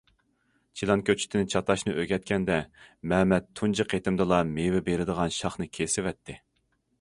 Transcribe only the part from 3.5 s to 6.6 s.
تۇنجى قېتىمدىلا مېۋە بېرىدىغان شاخنى كېسىۋەتتى.